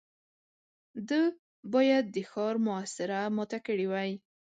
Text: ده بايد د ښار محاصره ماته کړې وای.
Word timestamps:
ده 1.07 1.21
بايد 1.71 2.05
د 2.15 2.17
ښار 2.31 2.55
محاصره 2.65 3.19
ماته 3.35 3.57
کړې 3.65 3.85
وای. 3.91 4.11